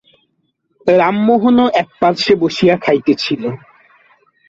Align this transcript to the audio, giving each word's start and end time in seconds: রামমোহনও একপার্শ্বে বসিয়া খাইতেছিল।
রামমোহনও 0.87 1.65
একপার্শ্বে 1.81 2.33
বসিয়া 2.43 2.75
খাইতেছিল। 2.77 3.43